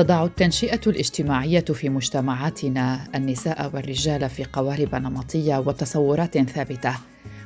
تضع 0.00 0.24
التنشئة 0.24 0.80
الاجتماعية 0.86 1.60
في 1.60 1.88
مجتمعاتنا 1.88 3.08
النساء 3.14 3.70
والرجال 3.74 4.30
في 4.30 4.44
قوالب 4.44 4.94
نمطية 4.94 5.58
وتصورات 5.58 6.38
ثابتة 6.38 6.94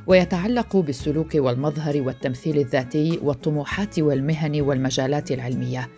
ويتعلق 0.06 0.76
بالسلوك 0.76 1.34
والمظهر 1.34 2.02
والتمثيل 2.02 2.58
الذاتي 2.58 3.18
والطموحات 3.22 3.98
والمهن 3.98 4.60
والمجالات 4.60 5.32
العلمية 5.32 5.88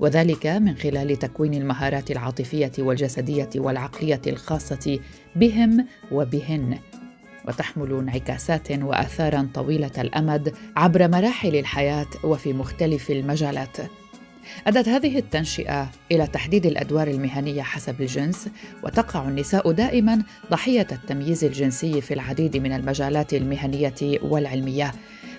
وذلك 0.00 0.46
من 0.46 0.76
خلال 0.76 1.18
تكوين 1.18 1.54
المهارات 1.54 2.10
العاطفية 2.10 2.72
والجسدية 2.78 3.50
والعقلية 3.56 4.20
الخاصة 4.26 4.98
بهم 5.36 5.86
وبهن. 6.12 6.78
وتحمل 7.48 7.92
انعكاسات 7.92 8.72
وآثارا 8.72 9.48
طويلة 9.54 9.90
الأمد 9.98 10.54
عبر 10.76 11.08
مراحل 11.08 11.56
الحياة 11.56 12.06
وفي 12.24 12.52
مختلف 12.52 13.10
المجالات. 13.10 13.76
أدت 14.66 14.88
هذه 14.88 15.18
التنشئة 15.18 15.90
إلى 16.12 16.26
تحديد 16.26 16.66
الأدوار 16.66 17.08
المهنية 17.08 17.62
حسب 17.62 18.00
الجنس، 18.00 18.48
وتقع 18.82 19.28
النساء 19.28 19.72
دائما 19.72 20.22
ضحية 20.50 20.86
التمييز 20.92 21.44
الجنسي 21.44 22.00
في 22.00 22.14
العديد 22.14 22.56
من 22.56 22.72
المجالات 22.72 23.34
المهنية 23.34 23.94
والعلمية. 24.22 24.92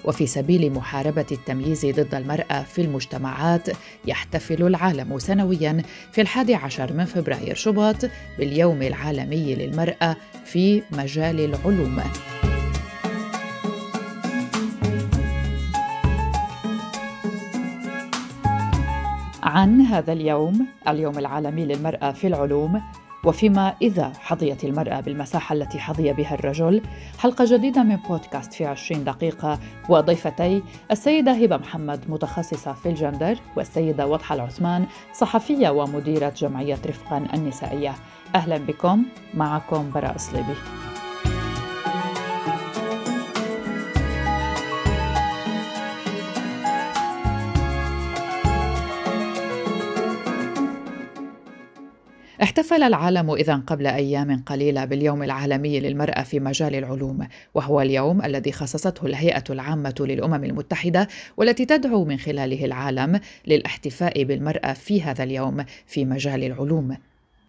وفي 0.06 0.28
سبيل 0.28 0.72
محاربة 0.72 1.26
التمييز 1.32 1.86
ضد 1.86 2.16
المرأة 2.16 2.64
في 2.64 2.82
المجتمعات 2.82 3.68
يحتفل 4.06 4.68
العالم 4.68 5.20
سنويا 5.20 5.84
في 6.12 6.22
الحادي 6.22 6.56
عشر 6.56 6.94
من 6.94 7.06
فبراير 7.06 7.56
شباط 7.56 8.10
باليوم 8.40 8.82
العالمي 8.82 9.56
للمرأة 9.56 10.16
في 10.46 10.82
مجال 10.92 11.40
العلوم. 11.40 12.02
عن 19.48 19.82
هذا 19.82 20.14
اليوم 20.14 20.68
اليوم 20.88 21.20
العالمي 21.20 21.66
للمرأة 21.66 22.12
في 22.12 22.28
العلوم 22.28 22.82
وفيما 23.26 23.74
إذا 23.82 24.14
حظيت 24.20 24.64
المرأة 24.64 25.00
بالمساحة 25.00 25.56
التي 25.56 25.80
حظي 25.80 26.14
بها 26.14 26.34
الرجل 26.34 26.82
حلقة 27.20 27.46
جديدة 27.48 27.84
من 27.84 27.96
بودكاست 27.96 28.54
في 28.54 28.66
20 28.66 29.04
دقيقة 29.04 29.60
وضيفتي 29.90 30.64
السيدة 30.92 31.32
هبة 31.32 31.58
محمد 31.58 32.00
متخصصة 32.10 32.74
في 32.74 32.90
الجندر 32.90 33.38
والسيدة 33.56 34.08
وضحى 34.08 34.36
العثمان 34.36 34.86
صحفية 35.14 35.70
ومديرة 35.70 36.30
جمعية 36.30 36.80
رفقا 36.86 37.28
النسائية. 37.34 37.96
أهلا 38.36 38.58
بكم 38.58 39.04
معكم 39.34 39.92
براء 39.92 40.18
صليبي. 40.18 40.56
احتفل 52.58 52.84
العالم 52.84 53.32
إذا 53.32 53.56
قبل 53.56 53.88
أيام 53.88 54.44
قليلة 54.46 54.86
باليوم 54.86 55.24
العالمي 55.24 55.80
للمرأة 55.80 56.24
في 56.24 56.40
مجال 56.40 56.76
العلوم 56.76 57.28
وهو 57.54 57.82
اليوم 57.82 58.26
الذي 58.26 58.52
خصصته 58.52 59.06
الهيئة 59.06 59.44
العامة 59.50 59.96
للأمم 60.00 60.44
المتحدة 60.44 61.08
والتي 61.38 61.66
تدعو 61.66 62.06
من 62.06 62.18
خلاله 62.18 62.66
العالم 62.66 63.20
للاحتفاء 63.48 64.24
بالمرأة 64.24 64.74
في 64.74 65.02
هذا 65.02 65.24
اليوم 65.24 65.66
في 65.88 66.06
مجال 66.06 66.44
العلوم. 66.44 66.98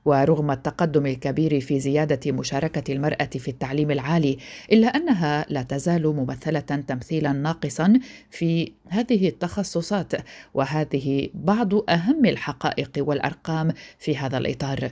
ورغم 0.04 0.50
التقدم 0.50 1.06
الكبير 1.06 1.60
في 1.60 1.80
زيادة 1.80 2.32
مشاركة 2.32 2.92
المرأة 2.92 3.24
في 3.24 3.48
التعليم 3.48 3.90
العالي 3.90 4.38
إلا 4.72 4.86
أنها 4.86 5.46
لا 5.48 5.62
تزال 5.62 6.06
ممثلة 6.16 6.60
تمثيلا 6.60 7.32
ناقصا 7.32 8.00
في 8.30 8.72
هذه 8.88 9.28
التخصصات 9.28 10.12
وهذه 10.54 11.28
بعض 11.34 11.90
أهم 11.90 12.24
الحقائق 12.24 12.90
والأرقام 12.98 13.72
في 13.98 14.16
هذا 14.16 14.38
الإطار. 14.38 14.90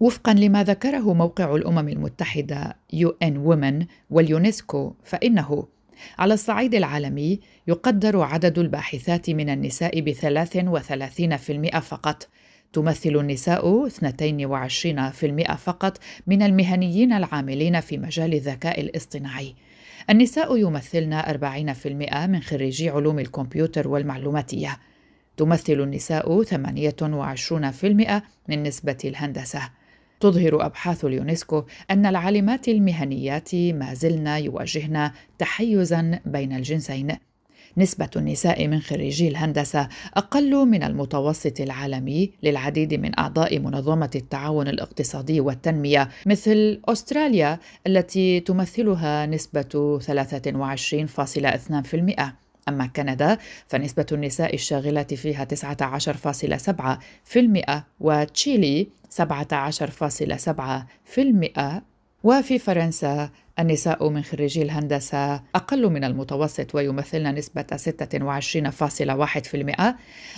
وفقا 0.00 0.34
لما 0.34 0.64
ذكره 0.64 1.14
موقع 1.14 1.54
الأمم 1.54 1.88
المتحدة 1.88 2.76
UN 2.94 3.34
Women 3.46 3.84
واليونسكو 4.10 4.94
فإنه 5.04 5.66
على 6.18 6.34
الصعيد 6.34 6.74
العالمي 6.74 7.40
يقدر 7.66 8.20
عدد 8.20 8.58
الباحثات 8.58 9.30
من 9.30 9.50
النساء 9.50 10.00
في 11.36 11.52
المئة 11.52 11.80
فقط 11.80 12.28
تمثل 12.72 13.16
النساء 13.16 13.88
22% 13.88 15.56
فقط 15.56 15.98
من 16.26 16.42
المهنيين 16.42 17.12
العاملين 17.12 17.80
في 17.80 17.98
مجال 17.98 18.34
الذكاء 18.34 18.80
الاصطناعي. 18.80 19.54
النساء 20.10 20.56
يمثلن 20.56 21.20
40% 21.20 22.26
من 22.26 22.40
خريجي 22.40 22.90
علوم 22.90 23.18
الكمبيوتر 23.18 23.88
والمعلوماتية. 23.88 24.78
تمثل 25.36 25.80
النساء 25.80 26.42
28% 26.42 28.22
من 28.48 28.62
نسبة 28.62 28.98
الهندسة. 29.04 29.70
تظهر 30.20 30.66
أبحاث 30.66 31.04
اليونسكو 31.04 31.64
أن 31.90 32.06
العالمات 32.06 32.68
المهنيات 32.68 33.54
ما 33.54 33.94
زلن 33.94 34.26
يواجهن 34.26 35.10
تحيزا 35.38 36.20
بين 36.26 36.52
الجنسين 36.52 37.16
نسبة 37.76 38.10
النساء 38.16 38.68
من 38.68 38.80
خريجي 38.80 39.28
الهندسة 39.28 39.88
أقل 40.14 40.66
من 40.66 40.82
المتوسط 40.82 41.60
العالمي 41.60 42.30
للعديد 42.42 42.94
من 42.94 43.18
أعضاء 43.18 43.58
منظمة 43.58 44.10
التعاون 44.14 44.68
الاقتصادي 44.68 45.40
والتنمية 45.40 46.08
مثل 46.26 46.80
أستراليا 46.84 47.58
التي 47.86 48.40
تمثلها 48.40 49.26
نسبة 49.26 49.98
23.2%. 52.18 52.22
أما 52.68 52.86
كندا 52.86 53.38
فنسبة 53.68 54.06
النساء 54.12 54.54
الشاغلات 54.54 55.14
فيها 55.14 55.44
19.7% 55.44 57.70
وتشيلي 58.00 58.88
17.7% 59.20 59.22
وفي 62.24 62.58
فرنسا 62.58 63.30
النساء 63.58 64.08
من 64.08 64.22
خريجي 64.22 64.62
الهندسة 64.62 65.34
أقل 65.34 65.90
من 65.90 66.04
المتوسط 66.04 66.74
ويمثلن 66.74 67.34
نسبة 67.34 67.62
26.1% 67.62 67.66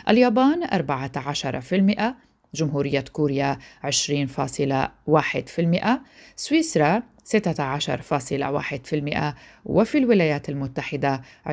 اليابان 0.08 0.64
14% 0.64 0.68
جمهورية 2.54 3.04
كوريا 3.12 3.58
20.1% 3.86 3.90
سويسرا 6.36 7.02
16.1% 7.36 7.42
وفي 9.64 9.98
الولايات 9.98 10.48
المتحدة 10.48 11.22
20.4% 11.48 11.52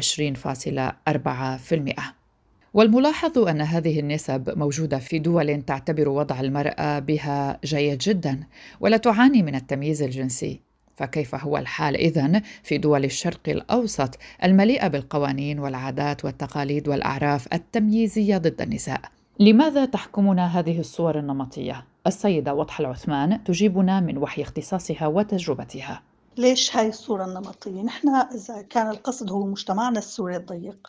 والملاحظ 2.73 3.37
أن 3.37 3.61
هذه 3.61 3.99
النسب 3.99 4.57
موجودة 4.57 4.99
في 4.99 5.19
دول 5.19 5.61
تعتبر 5.61 6.09
وضع 6.09 6.39
المرأة 6.39 6.99
بها 6.99 7.59
جيد 7.63 7.97
جدا 7.97 8.43
ولا 8.79 8.97
تعاني 8.97 9.43
من 9.43 9.55
التمييز 9.55 10.01
الجنسي. 10.01 10.70
فكيف 11.01 11.35
هو 11.35 11.57
الحال 11.57 11.95
إذن 11.95 12.41
في 12.63 12.77
دول 12.77 13.05
الشرق 13.05 13.39
الأوسط 13.47 14.09
المليئة 14.43 14.87
بالقوانين 14.87 15.59
والعادات 15.59 16.25
والتقاليد 16.25 16.87
والأعراف 16.87 17.53
التمييزية 17.53 18.37
ضد 18.37 18.61
النساء؟ 18.61 19.01
لماذا 19.39 19.85
تحكمنا 19.85 20.59
هذه 20.59 20.79
الصور 20.79 21.19
النمطية؟ 21.19 21.85
السيدة 22.07 22.53
وضح 22.53 22.79
العثمان 22.79 23.43
تجيبنا 23.43 23.99
من 23.99 24.17
وحي 24.17 24.41
اختصاصها 24.41 25.07
وتجربتها. 25.07 26.01
ليش 26.37 26.75
هاي 26.75 26.89
الصورة 26.89 27.25
النمطية؟ 27.25 27.81
نحن 27.81 28.09
إذا 28.09 28.61
كان 28.61 28.89
القصد 28.89 29.31
هو 29.31 29.45
مجتمعنا 29.45 29.99
السوري 29.99 30.35
الضيق 30.35 30.87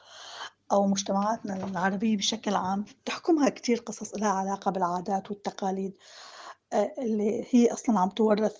أو 0.72 0.86
مجتمعاتنا 0.86 1.64
العربية 1.64 2.16
بشكل 2.16 2.54
عام 2.54 2.84
تحكمها 3.04 3.48
كتير 3.48 3.78
قصص 3.78 4.14
لها 4.14 4.28
علاقة 4.28 4.70
بالعادات 4.70 5.30
والتقاليد 5.30 5.92
آه، 6.72 6.92
اللي 6.98 7.46
هي 7.50 7.72
أصلا 7.72 7.98
عم 7.98 8.08
تورث 8.08 8.56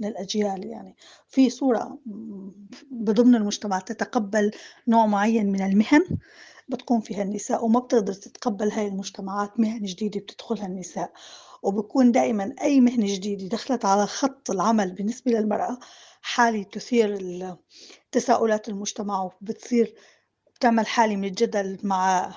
للأجيال 0.00 0.66
يعني. 0.66 0.96
في 1.28 1.50
صورة 1.50 1.98
بضمن 2.90 3.34
المجتمع 3.34 3.78
تتقبل 3.78 4.50
نوع 4.88 5.06
معين 5.06 5.52
من 5.52 5.62
المهن 5.62 6.04
بتقوم 6.68 7.00
فيها 7.00 7.22
النساء 7.22 7.64
وما 7.64 7.80
بتقدر 7.80 8.12
تتقبل 8.12 8.70
هاي 8.70 8.88
المجتمعات 8.88 9.60
مهن 9.60 9.82
جديدة 9.84 10.20
بتدخلها 10.20 10.66
النساء. 10.66 11.12
وبكون 11.62 12.12
دائما 12.12 12.54
أي 12.62 12.80
مهنة 12.80 13.14
جديدة 13.14 13.48
دخلت 13.48 13.84
على 13.84 14.06
خط 14.06 14.50
العمل 14.50 14.92
بالنسبة 14.92 15.32
للمرأة 15.32 15.78
حالة 16.22 16.62
تثير 16.62 17.18
تساؤلات 18.12 18.68
المجتمع 18.68 19.22
وبتصير 19.22 19.94
بتعمل 20.54 20.86
حالة 20.86 21.16
من 21.16 21.24
الجدل 21.24 21.78
مع 21.82 22.34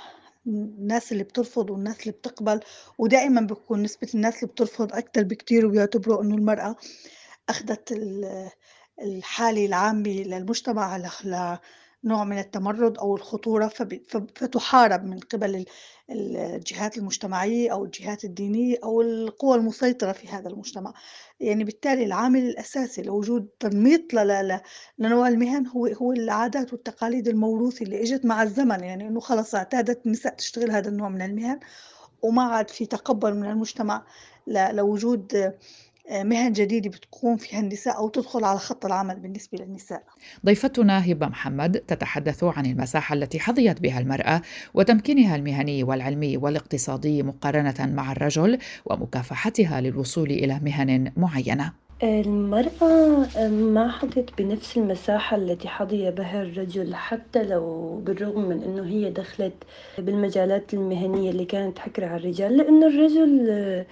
الناس 0.48 1.12
اللي 1.12 1.24
بترفض 1.24 1.69
والناس 1.69 2.00
اللي 2.01 2.12
بتقبل. 2.12 2.60
ودائما 2.98 3.42
بيكون 3.42 3.83
نسبة 3.83 4.07
الناس 4.15 4.36
اللي 4.36 4.48
بترفض 4.48 4.94
أكتر 4.95 5.24
بكتير 5.24 5.65
وبيعتبروا 5.65 6.24
إنه 6.24 6.36
المرأة 6.36 6.75
أخذت 7.50 7.92
الحالة 9.01 9.66
العامة 9.66 10.10
للمجتمع 10.10 10.98
لنوع 11.24 12.24
من 12.24 12.40
التمرد 12.40 12.98
أو 12.98 13.16
الخطورة 13.16 13.68
فتحارب 14.36 15.06
من 15.06 15.19
قبل 15.19 15.66
الجهات 16.10 16.98
المجتمعية 16.98 17.72
أو 17.72 17.86
الجهات 17.86 18.24
الدينية 18.24 18.78
أو 18.84 19.01
القوى 19.01 19.57
المسيطرة 19.57 20.12
في 20.12 20.28
هذا 20.28 20.50
المجتمع. 20.50 20.94
يعني 21.40 21.63
بالتالي 21.63 22.04
العامل 22.04 22.40
الأساسي 22.40 23.01
لوجود 23.01 23.48
تنميط 23.60 24.13
لنوع 25.00 25.28
المهن 25.28 25.68
هو 25.68 25.88
هو 25.88 26.12
العادات 26.12 26.74
والتقاليد 26.74 27.28
الموروثة 27.28 27.84
اللي 27.84 28.01
إجت 28.01 28.25
مع 28.25 28.44
الزمن. 28.44 28.84
يعني 28.84 29.07
إنه 29.07 29.19
خلص 29.19 29.56
اعتادت 29.56 30.06
النساء 30.06 30.36
تشتغل 30.36 30.72
هذا 30.72 30.89
النوع 30.89 31.10
من 31.10 31.22
المهن 31.22 31.60
وما 32.22 32.44
عاد 32.44 32.69
في 32.69 32.86
تقبل 32.86 33.34
من 33.36 33.50
المجتمع 33.50 34.06
لوجود 34.48 35.54
مهن 36.11 36.51
جديدة 36.51 36.89
بتقوم 36.89 37.38
فيها 37.38 37.59
النساء 37.59 37.97
أو 37.97 38.09
تدخل 38.09 38.44
على 38.44 38.59
خط 38.59 38.85
العمل 38.85 39.19
بالنسبة 39.19 39.57
للنساء. 39.57 40.03
ضيفتنا 40.45 41.11
هبة 41.11 41.27
محمد 41.27 41.79
تتحدث 41.79 42.44
عن 42.44 42.65
المساحة 42.65 43.15
التي 43.15 43.39
حظيت 43.39 43.81
بها 43.81 44.00
المرأة 44.00 44.41
وتمكينها 44.73 45.35
المهني 45.35 45.83
والعلمي 45.83 46.38
والاقتصادي 46.38 47.23
مقارنة 47.23 47.75
مع 47.79 48.11
الرجل 48.11 48.57
ومكافحتها 48.85 49.81
للوصول 49.81 50.31
إلى 50.31 50.59
مهن 50.63 51.11
معينة. 51.17 51.83
المرأة 52.03 53.27
ما 53.47 53.91
حظت 53.91 54.29
بنفس 54.38 54.77
المساحة 54.77 55.38
التي 55.38 55.67
حظي 55.67 56.11
بها 56.11 56.41
الرجل 56.41 56.95
حتى 56.95 57.44
لو 57.44 57.95
بالرغم 58.05 58.41
من 58.50 58.63
أنه 58.63 58.85
هي 58.85 59.09
دخلت 59.09 59.53
بالمجالات 59.97 60.73
المهنية 60.73 61.31
اللي 61.31 61.45
كانت 61.45 61.79
حكر 61.79 62.05
على 62.05 62.17
الرجال 62.17 62.57
لأنه 62.57 62.88
الرجل 62.88 63.85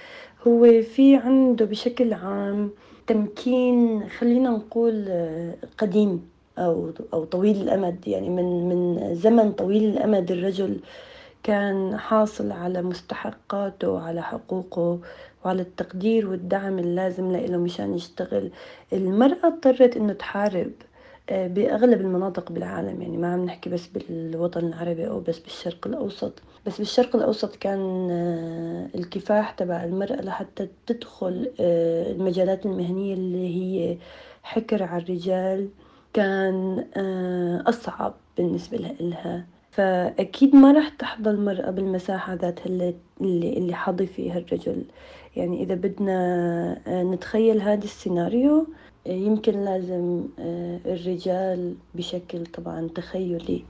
هو 0.48 0.82
في 0.82 1.16
عنده 1.16 1.66
بشكل 1.66 2.14
عام 2.14 2.72
تمكين 3.08 4.10
خلينا 4.10 4.50
نقول 4.50 5.10
قديم 5.78 6.30
أو 6.58 6.92
أو 7.14 7.24
طويل 7.26 7.62
الأمد. 7.62 8.08
يعني 8.08 8.30
من 8.30 8.70
من 8.70 9.16
زمن 9.16 9.52
طويل 9.52 9.84
الأمد 9.84 10.32
الرجل 10.32 10.80
كان 11.44 11.98
حاصل 11.98 12.52
على 12.52 12.82
مستحقاته 12.82 13.90
وعلى 13.90 14.22
حقوقه 14.22 15.00
وعلى 15.46 15.62
التقدير 15.62 16.30
والدعم 16.30 16.80
اللازم 16.80 17.32
له 17.32 17.58
مشان 17.58 17.96
يشتغل. 17.96 18.52
المرأة 18.94 19.48
اضطرت 19.48 19.98
إنه 19.98 20.14
تحارب. 20.14 20.72
آه، 21.32 21.48
بأغلب 21.48 22.02
المناطق 22.02 22.52
بالعالم 22.52 23.02
يعني 23.02 23.18
ما 23.18 23.34
عم 23.34 23.46
نحكي 23.46 23.70
بس 23.70 23.88
بالوطن 23.88 24.68
العربي 24.68 25.08
أو 25.08 25.20
بس 25.20 25.40
بالشرق 25.40 25.88
الأوسط. 25.88 26.34
بس 26.66 26.78
بالشرق 26.78 27.16
الأوسط 27.16 27.56
كان 27.56 28.08
آه، 28.12 28.88
الكفاح 28.96 29.52
تبع 29.52 29.84
المرأة 29.84 30.22
لحتى 30.22 30.68
تدخل 30.88 31.52
آه، 31.60 32.12
المجالات 32.12 32.66
المهنية 32.66 33.14
اللي 33.14 33.56
هي 33.56 33.98
حكر 34.44 34.84
على 34.84 35.04
الرجال 35.04 35.70
كان 36.14 36.86
أصعب 37.68 38.14
بالنسبة 38.38 38.78
لها 39.00 39.46
فأكيد 39.72 40.56
ما 40.56 40.72
راح 40.72 40.90
تحظى 40.90 41.30
المرأة 41.30 41.72
بالمساحة 41.72 42.34
ذاتها 42.34 42.66
اللي, 42.66 42.96
اللي 43.58 43.74
حظي 43.74 44.08
فيها 44.08 44.38
الرجل. 44.38 44.84
يعني 45.36 45.64
إذا 45.64 45.76
بدنا 45.76 46.12
آه، 46.88 47.04
نتخيل 47.04 47.62
هذا 47.62 47.84
السيناريو 47.84 48.60
آه، 48.60 48.66
يمكن 49.06 49.66
لازم 49.66 50.24
آه، 50.40 50.80
الرجال 50.86 51.76
بشكل 51.96 52.46
طبعا 52.46 52.90
تخيلي 52.96 53.64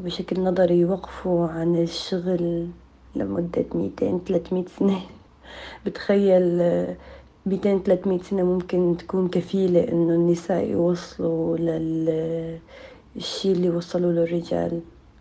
وبشكل 0.00 0.40
نظري 0.40 0.78
يوقفوا 0.78 1.48
عن 1.48 1.76
الشغل 1.76 2.68
لمدة 3.16 3.64
ميتين 3.74 4.20
ثلاثمية 4.28 4.64
سنة. 4.78 5.00
بتخيل 5.86 6.62
ميتين 7.46 7.82
ثلاثمية 7.82 8.18
سنة 8.18 8.42
ممكن 8.42 8.96
تكون 8.98 9.28
كفيلة 9.28 9.88
إنه 9.88 10.14
النساء 10.14 10.64
يوصلوا 10.70 11.56
للشي 11.56 13.52
اللي 13.52 13.70
وصلوا 13.70 14.12
له 14.12 14.22
الرجال 14.22 14.80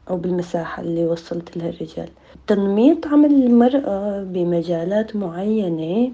أو 0.10 0.18
بالمساحة 0.18 0.84
اللي 0.84 1.06
وصلت 1.06 1.58
لها 1.58 1.70
الرجال. 1.70 2.10
تنميط 2.48 3.08
عمل 3.08 3.32
المرأة 3.34 4.24
بمجالات 4.24 5.16
معينة 5.16 6.06
آه، 6.06 6.12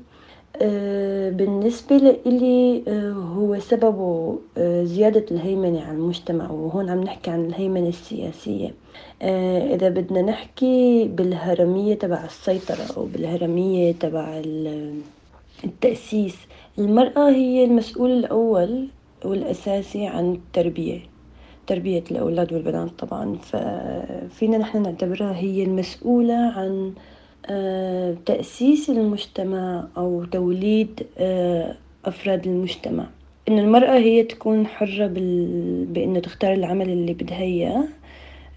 بالنسبة 1.31 1.97
لي 2.25 2.83
آه، 2.87 3.11
هو 3.11 3.59
سببه 3.59 4.39
آه، 4.57 4.83
زيادة 4.83 5.25
الهيمنة 5.31 5.81
على 5.81 5.97
المجتمع 5.97 6.51
وهون 6.51 6.89
عم 6.89 7.03
نحكي 7.03 7.29
عن 7.31 7.45
الهيمنة 7.45 7.87
السياسية. 7.89 8.73
إذا 9.73 9.89
بدنا 9.89 10.21
نحكي 10.21 11.07
بالهرمية 11.07 11.93
تبع 11.93 12.25
السيطرة 12.25 12.97
أو 12.97 13.05
بالهرمية 13.05 13.91
تبع 13.91 14.41
التأسيس 15.63 16.35
المرأة 16.79 17.29
هي 17.29 17.65
المسؤول 17.65 18.11
الأول 18.11 18.87
والأساسي 19.25 20.07
عن 20.07 20.33
التربية 20.33 20.99
تربية 21.67 22.03
الأولاد 22.11 22.53
والبنات 22.53 22.89
طبعا. 22.99 23.35
ففينا 23.37 24.57
نحن 24.57 24.81
نعتبرها 24.81 25.35
هي 25.35 25.63
المسؤولة 25.63 26.35
عن 26.35 26.93
آه، 26.97 27.16
تأسيس 28.25 28.89
المجتمع 28.89 29.87
أو 29.97 30.25
توليد 30.25 31.07
آه، 31.17 31.77
أفراد 32.05 32.47
المجتمع. 32.47 33.05
إن 33.49 33.59
المرأة 33.59 33.97
هي 33.97 34.23
تكون 34.23 34.67
حرة 34.67 35.07
بال... 35.07 35.85
بإنه 35.85 36.19
تختار 36.19 36.53
العمل 36.53 36.89
اللي 36.89 37.13
بدها 37.13 37.41
إياه. 37.41 37.83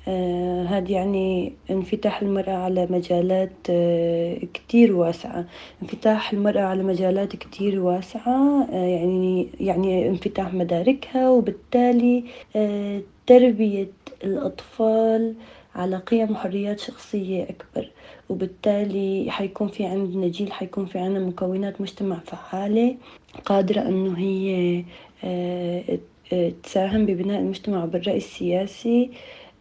آه 0.08 0.64
هذا 0.64 0.90
يعني 0.90 1.52
انفتاح 1.70 2.22
المرأة 2.22 2.52
على 2.52 2.86
مجالات 2.90 3.52
آه 3.70 4.38
كتير 4.54 4.96
واسعة. 4.96 5.46
انفتاح 5.82 6.32
المرأة 6.32 6.60
على 6.60 6.82
مجالات 6.82 7.36
كتير 7.36 7.80
واسعة 7.80 8.66
آه 8.72 8.86
يعني 8.86 9.48
يعني 9.60 10.08
انفتاح 10.08 10.54
مداركها 10.54 11.30
وبالتالي 11.30 12.24
آه 12.56 13.00
تربية 13.26 13.88
الأطفال 14.24 15.34
على 15.74 15.96
قيم 15.96 16.30
وحريات 16.30 16.80
شخصية 16.80 17.42
أكبر 17.42 17.90
وبالتالي 18.28 19.30
حيكون 19.30 19.68
في 19.68 19.84
عندنا 19.84 20.28
جيل 20.28 20.52
حيكون 20.52 20.86
في 20.86 20.98
عندنا 20.98 21.26
مكونات 21.26 21.80
مجتمع 21.80 22.18
فعالة 22.18 22.96
قادرة 23.44 23.80
أنه 23.80 24.18
هي 24.18 24.84
آه، 25.24 25.98
آه، 26.32 26.52
تساهم 26.62 27.06
ببناء 27.06 27.40
المجتمع 27.40 27.84
بالرأي 27.84 28.16
السياسي. 28.16 29.10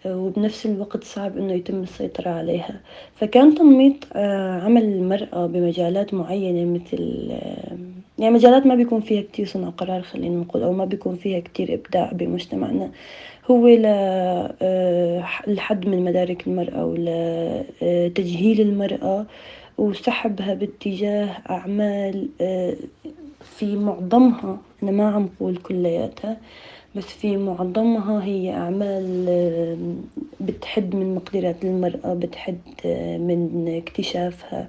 وبنفس 0.06 0.66
الوقت 0.66 1.04
صعب 1.04 1.38
إنه 1.38 1.54
يتم 1.54 1.84
السيطرة 1.84 2.30
عليها. 2.30 2.80
فكان 3.16 3.56
تنميط 3.56 3.96
آه، 4.14 4.62
عمل 4.62 4.84
المرأة 4.84 5.46
بمجالات 5.48 6.14
معينة 6.14 6.80
مثل 6.80 7.28
آه، 7.32 7.78
يعني 8.20 8.34
مجالات 8.34 8.66
ما 8.66 8.76
بيكون 8.76 9.02
فيها 9.02 9.22
كتير 9.22 9.46
صنع 9.46 9.70
قرار 9.70 10.02
خلينا 10.02 10.36
نقول 10.36 10.64
أو 10.64 10.74
ما 10.74 10.86
بيكون 10.86 11.16
فيها 11.16 11.40
كتير 11.40 11.74
إبداع 11.74 12.12
بمجتمعنا. 12.12 12.92
هو 13.52 13.68
آه، 13.86 15.26
لحد 15.48 15.88
من 15.88 16.04
مدارك 16.06 16.48
المرأة 16.48 16.86
ولتجهيل 16.86 18.62
المرأة 18.62 19.26
وسحبها 19.78 20.54
باتجاه 20.54 21.30
أعمال 21.50 22.30
في 23.42 23.76
معظمها 23.76 24.58
أنا 24.84 24.92
ما 24.92 25.12
عم 25.12 25.30
قول 25.40 25.58
كلياتها 25.58 26.38
بس 26.96 27.04
في 27.04 27.38
معظمها 27.38 28.24
هي 28.24 28.54
أعمال 28.54 29.26
بتحد 30.42 30.96
من 30.96 31.16
مقدرات 31.16 31.56
المرأة 31.64 32.14
بتحد 32.14 32.58
من 33.20 33.68
اكتشافها 33.78 34.68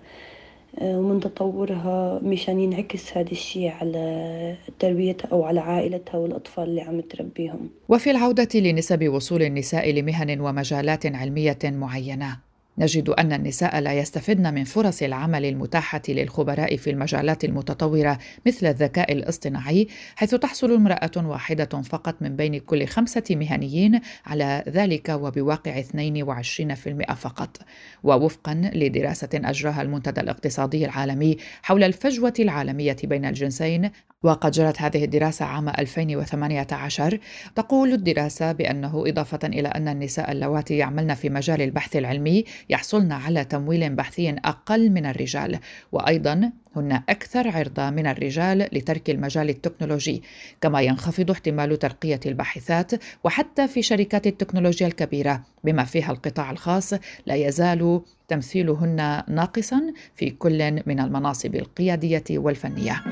ومن 0.83 1.21
تطورها 1.21 2.21
مشان 2.23 2.61
ينعكس 2.61 3.17
هذا 3.17 3.31
الشيء 3.31 3.69
على 3.69 4.57
تربيتها 4.79 5.29
أو 5.33 5.45
على 5.45 5.61
عائلتها 5.61 6.19
والأطفال 6.19 6.65
اللي 6.65 6.81
عم 6.81 7.01
تربيهم. 7.01 7.71
وفي 7.89 8.11
العودة 8.11 8.49
لنسب 8.55 9.09
وصول 9.09 9.43
النساء 9.43 9.93
لمهن 9.93 10.41
ومجالات 10.41 11.07
علمية 11.07 11.59
معينة. 11.65 12.50
نجد 12.79 13.09
أن 13.09 13.33
النساء 13.33 13.81
لا 13.81 13.93
يستفدن 13.93 14.55
من 14.55 14.65
فرص 14.65 15.03
العمل 15.03 15.45
المتاحة 15.45 16.03
للخبراء 16.09 16.77
في 16.77 16.91
المجالات 16.91 17.45
المتطورة 17.45 18.19
مثل 18.47 18.67
الذكاء 18.67 19.13
الاصطناعي 19.13 19.89
حيث 20.17 20.35
تحصل 20.35 20.73
امرأة 20.73 21.11
واحدة 21.17 21.83
فقط 21.83 22.15
من 22.21 22.37
بين 22.37 22.59
كل 22.59 22.87
خمسة 22.87 23.25
مهنيين 23.31 24.01
على 24.27 24.65
ذلك 24.69 25.09
وبواقع 25.09 25.83
22% 25.83 27.15
فقط. 27.15 27.57
ووفقا 28.03 28.71
لدراسة 28.75 29.29
أجراها 29.35 29.83
المنتدى 29.83 30.21
الاقتصادي 30.21 30.85
العالمي 30.85 31.37
حول 31.63 31.85
الفجوة 31.85 32.35
العالمية 32.39 32.97
بين 33.05 33.25
الجنسين. 33.25 33.91
وقد 34.23 34.51
جرت 34.51 34.83
هذه 34.83 35.05
الدراسة 35.05 35.45
عام 35.45 35.69
2018 35.69 37.19
تقول 37.55 37.93
الدراسة 37.93 38.53
بأنه 38.53 39.05
إضافة 39.07 39.39
إلى 39.45 39.69
أن 39.69 39.89
النساء 39.89 40.33
اللواتي 40.33 40.77
يعملن 40.77 41.15
في 41.15 41.31
مجال 41.31 41.63
البحث 41.63 41.97
العلمي 41.97 42.45
يحصلن 42.69 43.13
على 43.13 43.45
تمويل 43.45 43.95
بحثي 43.95 44.31
أقل 44.31 44.91
من 44.91 45.07
الرجال. 45.07 45.59
وأيضا 45.93 46.53
هن 46.77 46.93
أكثر 47.09 47.49
عرضة 47.49 47.91
من 47.91 48.07
الرجال 48.07 48.69
لترك 48.73 49.11
المجال 49.11 49.51
التكنولوجي 49.51 50.23
كما 50.61 50.81
ينخفض 50.81 51.31
احتمال 51.31 51.79
ترقية 51.79 52.21
الباحثات 52.27 52.93
وحتى 53.25 53.69
في 53.69 53.83
شركات 53.83 54.27
التكنولوجيا 54.27 54.87
الكبيرة. 54.87 55.43
بما 55.65 55.85
فيها 55.85 56.13
القطاع 56.13 56.51
الخاص 56.51 56.95
لا 57.27 57.35
يزال 57.35 58.01
تمثيلهن 58.29 59.23
ناقصا 59.29 59.81
في 60.15 60.31
كل 60.31 60.83
من 60.87 61.01
المناصب 61.01 61.55
القيادية 61.55 62.25
والفنية. 62.31 63.03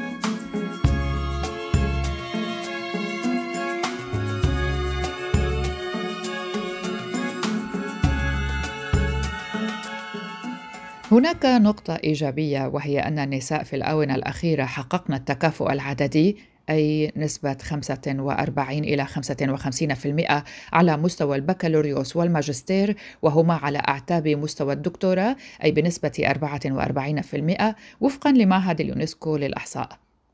هناك 11.13 11.45
نقطة 11.45 11.95
إيجابية 12.05 12.67
وهي 12.67 12.99
أن 13.01 13.19
النساء 13.19 13.63
في 13.63 13.77
الآونة 13.77 14.15
الأخيرة 14.15 14.65
حققن 14.65 15.15
التكافؤ 15.15 15.71
العددي 15.73 16.37
أي 16.71 17.13
نسبة 17.17 17.57
45 17.63 18.79
إلى 18.79 19.07
55% 19.07 20.43
على 20.73 20.97
مستوى 20.97 21.37
البكالوريوس 21.37 22.17
والماجستير 22.17 22.97
وهما 23.23 23.55
على 23.55 23.79
أعتاب 23.79 24.29
مستوى 24.29 24.73
الدكتوراه 24.73 25.37
أي 25.65 25.71
بنسبة 25.71 26.35
44% 27.61 27.75
وفقا 28.01 28.33
لمعهد 28.33 28.81
اليونسكو 28.81 29.37
للإحصاء. 29.37 29.89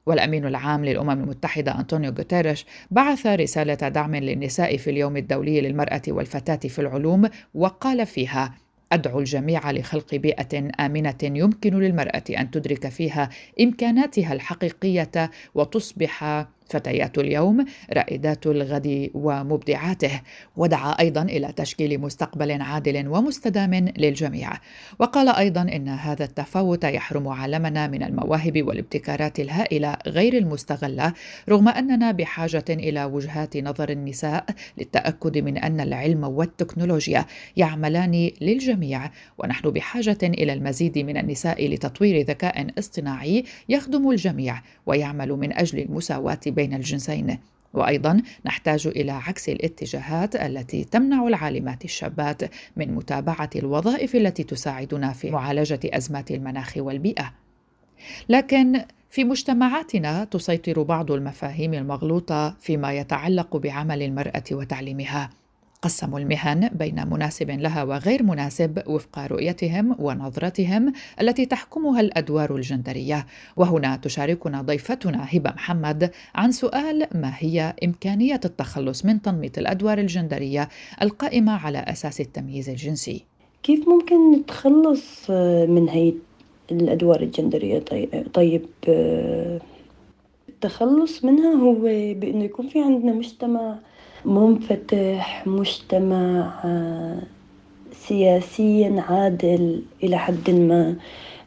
والأمين 0.06 0.46
العام 0.46 0.84
للأمم 0.84 1.10
المتحدة 1.10 1.78
أنطونيو 1.78 2.10
غوتيريش 2.18 2.66
بعث 2.90 3.26
رسالة 3.26 3.74
دعم 3.88 4.14
للنساء 4.16 4.76
في 4.76 4.90
اليوم 4.90 5.16
الدولي 5.16 5.60
للمرأة 5.60 6.02
والفتاة 6.08 6.68
في 6.68 6.78
العلوم 6.78 7.28
وقال 7.54 8.06
فيها 8.06 8.54
أدعو 8.92 9.18
الجميع 9.18 9.70
لخلق 9.70 10.14
بيئة 10.14 10.70
آمنة 10.80 11.18
يمكن 11.22 11.78
للمرأة 11.78 12.24
أن 12.30 12.50
تدرك 12.50 12.88
فيها 12.88 13.28
إمكاناتها 13.60 14.32
الحقيقية 14.32 15.30
وتصبح 15.54 16.46
فتيات 16.68 17.18
اليوم 17.18 17.64
رائدات 17.92 18.46
الغد 18.46 19.10
ومبدعاته 19.14 20.20
ودعا 20.56 20.90
أيضا 20.90 21.22
إلى 21.22 21.52
تشكيل 21.56 22.00
مستقبل 22.00 22.62
عادل 22.62 23.08
ومستدام 23.08 23.74
للجميع. 23.74 24.50
وقال 24.98 25.28
أيضا 25.28 25.62
إن 25.62 25.88
هذا 25.88 26.24
التفاوت 26.24 26.84
يحرم 26.84 27.28
عالمنا 27.28 27.86
من 27.86 28.02
المواهب 28.02 28.62
والابتكارات 28.62 29.40
الهائلة 29.40 29.96
غير 30.06 30.38
المستغلة 30.38 31.12
رغم 31.48 31.68
أننا 31.68 32.12
بحاجة 32.12 32.64
إلى 32.70 33.04
وجهات 33.04 33.56
نظر 33.56 33.90
النساء 33.90 34.44
للتأكد 34.78 35.38
من 35.38 35.58
أن 35.58 35.80
العلم 35.80 36.24
والتكنولوجيا 36.24 37.24
يعملان 37.56 38.30
للجميع. 38.40 39.10
ونحن 39.38 39.70
بحاجة 39.70 40.18
إلى 40.22 40.52
المزيد 40.52 40.98
من 40.98 41.16
النساء 41.16 41.68
لتطوير 41.68 42.26
ذكاء 42.26 42.66
اصطناعي 42.78 43.44
يخدم 43.68 44.10
الجميع 44.10 44.62
ويعمل 44.86 45.32
من 45.32 45.52
أجل 45.52 45.78
المساواة 45.78 46.40
بين 46.54 46.74
الجنسين. 46.74 47.38
وأيضا 47.74 48.22
نحتاج 48.46 48.86
إلى 48.86 49.12
عكس 49.12 49.48
الاتجاهات 49.48 50.36
التي 50.36 50.84
تمنع 50.84 51.26
العالمات 51.26 51.84
الشابات 51.84 52.42
من 52.76 52.94
متابعة 52.94 53.50
الوظائف 53.56 54.16
التي 54.16 54.42
تساعدنا 54.42 55.12
في 55.12 55.30
معالجة 55.30 55.80
أزمات 55.84 56.30
المناخ 56.30 56.72
والبيئة. 56.76 57.32
لكن 58.28 58.84
في 59.10 59.24
مجتمعاتنا 59.24 60.24
تسيطر 60.24 60.82
بعض 60.82 61.12
المفاهيم 61.12 61.74
المغلوطة 61.74 62.56
فيما 62.60 62.92
يتعلق 62.92 63.56
بعمل 63.56 64.02
المرأة 64.02 64.44
وتعليمها. 64.52 65.30
قسموا 65.84 66.18
المهن 66.18 66.68
بين 66.68 67.08
مناسب 67.10 67.50
لها 67.50 67.82
وغير 67.82 68.22
مناسب 68.22 68.82
وفق 68.86 69.18
رؤيتهم 69.18 69.96
ونظرتهم 69.98 70.92
التي 71.20 71.46
تحكمها 71.46 72.00
الأدوار 72.00 72.56
الجندرية. 72.56 73.26
وهنا 73.56 73.96
تشاركنا 73.96 74.62
ضيفتنا 74.62 75.26
هبة 75.30 75.50
محمد 75.50 76.10
عن 76.34 76.52
سؤال 76.52 77.06
ما 77.14 77.32
هي 77.38 77.74
إمكانية 77.84 78.40
التخلص 78.44 79.04
من 79.04 79.22
تنميط 79.22 79.58
الأدوار 79.58 79.98
الجندرية 79.98 80.68
القائمة 81.02 81.52
على 81.52 81.78
أساس 81.78 82.20
التمييز 82.20 82.68
الجنسي؟ 82.68 83.24
كيف 83.62 83.88
ممكن 83.88 84.32
نتخلص 84.32 85.30
من 85.68 85.88
هي 85.88 86.14
الأدوار 86.70 87.22
الجندرية؟ 87.22 87.78
طيب, 87.78 88.26
طيب 88.34 88.66
التخلص 90.48 91.24
منها 91.24 91.54
هو 91.54 91.74
بأنه 92.14 92.44
يكون 92.44 92.68
في 92.68 92.82
عندنا 92.82 93.12
مجتمع 93.12 93.78
منفتح 94.24 95.46
مجتمع 95.46 96.52
آه، 96.64 97.18
سياسيا 97.92 99.04
عادل 99.08 99.82
إلى 100.02 100.18
حد 100.18 100.50
ما. 100.50 100.96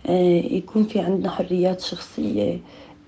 آه، 0.07 0.41
يكون 0.51 0.83
في 0.83 0.99
عندنا 0.99 1.29
حريات 1.29 1.81
شخصية. 1.81 2.59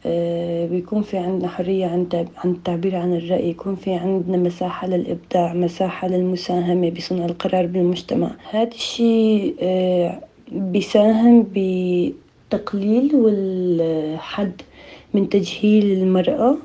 آه، 0.06 0.66
بيكون 0.68 1.02
في 1.02 1.18
عندنا 1.18 1.48
حرية 1.48 1.86
عن 1.86 2.08
التعبير 2.46 2.96
عن 2.96 3.14
الرأي. 3.14 3.50
يكون 3.50 3.76
في 3.76 3.94
عندنا 3.94 4.38
مساحة 4.38 4.88
للإبداع 4.88 5.54
مساحة 5.54 6.08
للمساهمة 6.08 6.90
بصنع 6.90 7.26
القرار 7.26 7.66
بالمجتمع. 7.66 8.32
هذا 8.52 8.70
الشيء 8.74 9.56
بيساهم 10.52 11.48
بتقليل 11.56 13.16
والحد 13.16 14.62
من 15.14 15.30
تجهيل 15.30 15.86
المرأة. 15.92 16.58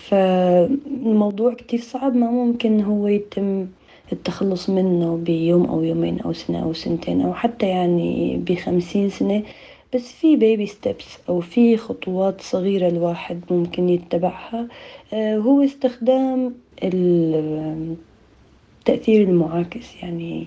فالموضوع 0.00 1.54
كتير 1.54 1.80
صعب 1.80 2.16
ما 2.16 2.30
ممكن 2.30 2.80
هو 2.80 3.06
يتم 3.06 3.66
التخلص 4.12 4.70
منه 4.70 5.16
بيوم 5.16 5.66
أو 5.66 5.82
يومين 5.82 6.20
أو 6.20 6.32
سنة 6.32 6.62
أو 6.62 6.72
سنتين 6.72 7.20
أو 7.20 7.34
حتى 7.34 7.68
يعني 7.68 8.36
بخمسين 8.36 9.10
سنة. 9.10 9.42
بس 9.94 10.12
في 10.12 10.36
بيبي 10.36 10.66
ستيبس 10.66 11.18
أو 11.28 11.40
في 11.40 11.76
خطوات 11.76 12.40
صغيرة 12.40 12.88
الواحد 12.88 13.40
ممكن 13.50 13.88
يتبعها. 13.88 14.68
آه، 15.12 15.36
هو 15.36 15.62
استخدام 15.64 16.54
التأثير 16.82 18.02
المعاكس. 19.22 19.96
يعني 20.02 20.46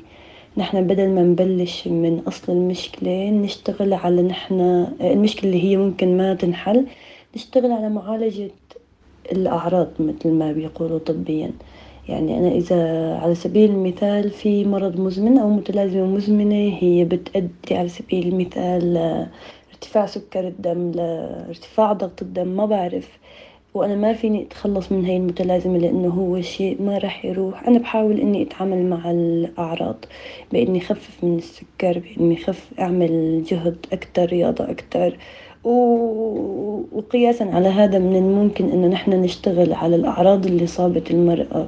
نحن 0.58 0.88
بدل 0.88 1.10
ما 1.10 1.24
نبلش 1.24 1.88
من 1.88 2.20
أصل 2.28 2.52
المشكلة 2.52 3.30
نشتغل 3.30 3.94
على 3.94 4.22
نحن 4.22 4.88
المشكلة 5.02 5.44
اللي 5.44 5.64
هي 5.64 5.78
ممكن 5.78 6.18
ما 6.18 6.34
تنحل 6.34 6.88
نشتغل 7.36 7.72
على 7.72 7.90
معالجة 7.90 8.52
الأعراض 9.32 9.88
مثل 10.00 10.30
ما 10.30 10.52
بيقولوا 10.52 11.00
طبيا. 11.00 11.52
يعني 12.10 12.38
أنا 12.40 12.48
إذا 12.52 13.14
على 13.18 13.36
سبيل 13.36 13.70
المثال 13.70 14.30
في 14.30 14.66
مرض 14.66 15.00
مزمن 15.00 15.38
أو 15.38 15.50
متلازمة 15.50 16.06
مزمنة 16.06 16.78
هي 16.80 17.06
بتأدي 17.06 17.76
على 17.76 17.90
سبيل 17.90 18.28
المثال 18.28 18.94
لارتفاع 18.94 20.06
سكر 20.06 20.48
الدم 20.48 20.92
لارتفاع 20.92 21.94
ضغط 21.94 22.22
الدم 22.22 22.48
ما 22.48 22.66
بعرف. 22.66 23.10
وأنا 23.74 23.96
ما 23.96 24.14
فيني 24.14 24.44
أتخلص 24.44 24.92
من 24.92 25.06
هاي 25.06 25.18
المتلازمة 25.18 25.78
لأنه 25.78 26.10
هو 26.10 26.42
شيء 26.42 26.82
ما 26.82 26.98
راح 26.98 27.26
يروح. 27.26 27.68
أنا 27.68 27.80
بحاول 27.80 28.20
إني 28.20 28.44
أتعامل 28.44 28.86
مع 28.86 29.12
الأعراض 29.12 30.06
بإني 30.52 30.80
أخفف 30.80 31.24
من 31.24 31.38
السكر 31.38 32.00
بإني 32.00 32.36
أخف 32.38 32.70
أعمل 32.80 33.44
جهد 33.44 33.86
أكتر 33.94 34.26
رياضة 34.26 34.72
أكتر. 34.72 35.18
وقياسا 35.64 37.44
على 37.44 37.68
هذا 37.68 38.00
من 38.00 38.16
الممكن 38.16 38.70
انه 38.70 38.88
نحن 38.88 39.12
نشتغل 39.12 39.74
على 39.74 39.96
الأعراض 39.96 40.46
اللي 40.46 40.68
صابت 40.68 41.12
المرأة 41.12 41.68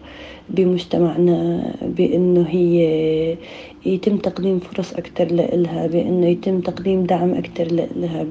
بمجتمعنا 0.50 1.64
بإنه 1.82 2.46
هي 2.50 3.38
يتم 3.86 4.18
تقديم 4.18 4.60
فرص 4.60 4.94
أكثر 4.94 5.26
لها 5.32 5.88
بإنه 5.88 6.28
يتم 6.28 6.62
تقديم 6.62 7.04
دعم 7.04 7.34
أكثر 7.34 7.68
لها 7.96 8.26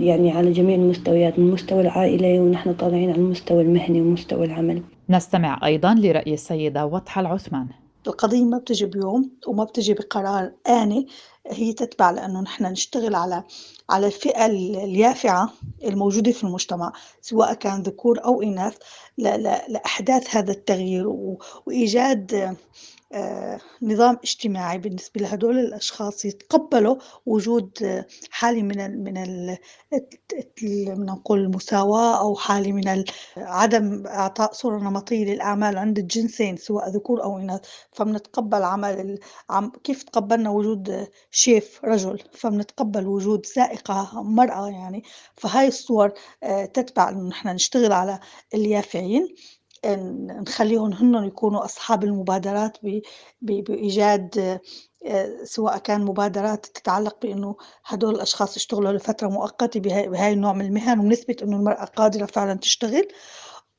يعني 0.00 0.30
على 0.30 0.52
جميع 0.52 0.74
المستويات 0.74 1.38
من 1.38 1.50
مستوى 1.50 1.80
العائلة 1.80 2.40
ونحن 2.40 2.72
طالعين 2.72 3.10
على 3.10 3.18
المستوى 3.18 3.62
المهني 3.62 4.00
ومستوى 4.00 4.46
العمل. 4.46 4.82
نستمع 5.10 5.66
أيضا 5.66 5.94
لرأي 5.94 6.34
السيدة 6.34 6.86
وضحى 6.86 7.20
العثمان. 7.20 7.66
القضية 8.06 8.44
ما 8.44 8.58
بتجي 8.58 8.86
بيوم 8.86 9.30
وما 9.46 9.64
بتجي 9.64 9.94
بقرار 9.94 10.52
آني 10.68 11.06
هي 11.46 11.72
تتبع 11.72 12.10
لأنه 12.10 12.40
نحن 12.40 12.64
نشتغل 12.64 13.14
على 13.14 13.44
على 13.90 14.06
الفئة 14.06 14.46
اليافعة 14.46 15.52
الموجودة 15.84 16.32
في 16.32 16.44
المجتمع 16.44 16.92
سواء 17.20 17.54
كان 17.54 17.82
ذكور 17.82 18.24
أو 18.24 18.42
إناث 18.42 18.76
لإحداث 19.18 20.36
هذا 20.36 20.52
التغيير 20.52 21.08
وإيجاد 21.66 22.56
نظام 23.82 24.18
اجتماعي 24.24 24.78
بالنسبة 24.78 25.20
لهدول 25.20 25.58
الأشخاص 25.58 26.24
يتقبلوا 26.24 26.96
وجود 27.26 28.02
حالة 28.30 28.62
من 28.62 28.80
ال 28.80 29.04
من 29.04 29.16
ال 29.16 29.58
نقول 31.06 31.40
المساواة 31.40 32.20
أو 32.20 32.34
حالة 32.34 32.72
من 32.72 33.04
عدم 33.36 34.06
إعطاء 34.06 34.52
صورة 34.52 34.78
نمطية 34.78 35.24
للأعمال 35.24 35.78
عند 35.78 35.98
الجنسين 35.98 36.56
سواء 36.56 36.88
ذكور 36.90 37.22
أو 37.24 37.38
إناث. 37.38 37.60
فبنتقبل 37.92 38.62
عمل 38.62 39.18
عم 39.50 39.72
كيف 39.84 40.02
تقبلنا 40.02 40.50
وجود 40.50 41.08
شيف 41.30 41.80
رجل؟ 41.84 42.18
فبنتقبل 42.32 43.06
وجود 43.06 43.46
سائقة 43.46 44.22
مرأة 44.22 44.68
يعني. 44.68 45.02
فهاي 45.36 45.68
الصور 45.68 46.12
آه، 46.42 46.64
تتبع 46.64 47.08
إنه 47.08 47.28
نحن 47.28 47.48
نشتغل 47.48 47.92
على 47.92 48.20
اليافعين. 48.54 49.34
نخليهم 49.86 50.92
هن 50.92 51.24
يكونوا 51.24 51.64
أصحاب 51.64 52.04
المبادرات 52.04 52.78
بإيجاد 53.42 54.60
آه، 55.06 55.44
سواء 55.44 55.78
كان 55.78 56.00
مبادرات 56.04 56.66
تتعلق 56.66 57.16
بأنه 57.22 57.56
هدول 57.86 58.14
الأشخاص 58.14 58.56
يشتغلوا 58.56 58.92
لفترة 58.92 59.28
مؤقتة 59.28 59.80
بهاي 59.80 60.32
النوع 60.32 60.52
من 60.52 60.64
المهن 60.66 61.00
ونثبت 61.00 61.42
أنه 61.42 61.56
المرأة 61.56 61.84
قادرة 61.84 62.26
فعلا 62.26 62.54
تشتغل. 62.54 63.08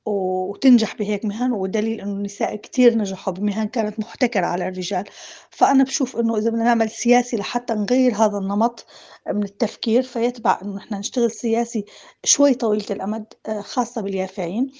وتنجح 0.05 0.95
بهيك 0.95 1.25
مهن 1.25 1.51
ودليل 1.51 2.01
إنه 2.01 2.11
النساء 2.11 2.55
كثير 2.55 2.97
نجحوا 2.97 3.33
بمهن 3.33 3.67
كانت 3.67 3.99
محتكرة 3.99 4.45
على 4.45 4.67
الرجال. 4.67 5.03
فأنا 5.49 5.83
بشوف 5.83 6.17
إنه 6.17 6.37
إذا 6.37 6.49
بدنا 6.49 6.63
نعمل 6.63 6.89
سياسي 6.89 7.37
لحتى 7.37 7.73
نغير 7.73 8.15
هذا 8.15 8.37
النمط 8.37 8.85
من 9.27 9.43
التفكير 9.43 10.01
فيتبع 10.03 10.59
إنه 10.61 10.75
نحن 10.75 10.95
نشتغل 10.95 11.31
سياسي 11.31 11.85
شوي 12.23 12.53
طويلة 12.53 12.85
الأمد 12.91 13.25
آه، 13.47 13.61
خاصة 13.61 14.01
باليافعين 14.01 14.71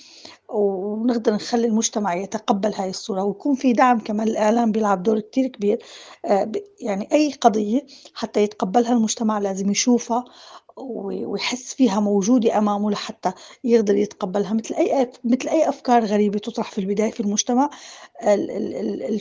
ونقدر 0.50 1.34
نخلي 1.34 1.68
المجتمع 1.68 2.16
يتقبل 2.16 2.74
هاي 2.74 2.90
الصورة 2.90 3.24
ويكون 3.24 3.56
في 3.56 3.74
دعم 3.74 4.00
كمان. 4.00 4.28
الإعلام 4.28 4.72
بيلعب 4.72 5.04
دور 5.04 5.20
كتير 5.20 5.48
كبير 5.48 5.80
آه، 6.26 6.52
يعني 6.82 7.10
أي 7.12 7.34
قضية 7.34 7.86
حتى 8.14 8.44
يتقبلها 8.44 8.94
المجتمع 8.94 9.40
لازم 9.40 9.72
يشوفها 9.72 10.26
ويحس 10.78 11.74
فيها 11.74 12.00
موجودة 12.00 12.58
أمامه 12.58 12.92
لحتى 12.92 13.32
يقدر 13.64 13.96
يتقبلها 13.96 14.54
مثل 14.54 14.76
أي 14.76 15.12
مثل 15.24 15.50
أي 15.50 15.70
أفكار 15.70 16.06
غريبة 16.06 16.40
تطرح 16.40 16.72
في 16.72 16.78
البداية 16.82 17.12
في 17.12 17.20
المجتمع 17.20 17.70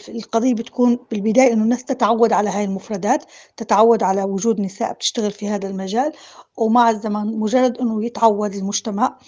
القضية 0.09 0.55
بتكون 0.55 0.99
بالبداية 1.11 1.53
إنه 1.53 1.65
الناس 1.65 1.85
تتعود 1.85 2.33
على 2.33 2.51
هاي 2.51 2.65
المفردات 2.65 3.25
تتعود 3.57 4.03
على 4.03 4.23
وجود 4.25 4.61
نساء 4.61 4.93
بتشتغل 4.93 5.31
في 5.31 5.49
هذا 5.49 5.69
المجال 5.69 6.13
ومع 6.57 6.91
الزمن 6.91 7.39
مجرد 7.39 7.79
إنه 7.79 8.05
يتعود 8.05 8.55
المجتمع 8.55 9.19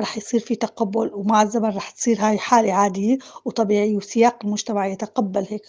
رح 0.00 0.16
يصير 0.16 0.40
في 0.40 0.54
تقبل 0.56 1.10
ومع 1.14 1.42
الزمن 1.42 1.68
رح 1.76 1.90
تصير 1.90 2.16
هاي 2.20 2.38
حالة 2.38 2.72
عادية 2.72 3.18
وطبيعية 3.44 3.96
وسياق 3.96 4.38
المجتمع 4.44 4.86
يتقبل 4.86 5.46
هيك 5.50 5.62